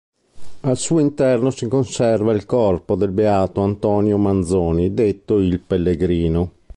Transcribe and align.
Al 0.61 0.77
suo 0.77 0.97
interno 0.99 1.51
si 1.51 1.67
conserva 1.67 2.31
il 2.33 2.47
corpo 2.47 2.95
del 2.95 3.11
beato 3.11 3.61
Antonio 3.61 4.17
Manzoni 4.17 4.95
detto 4.95 5.37
"il 5.37 5.59
Pellegrino". 5.59 6.53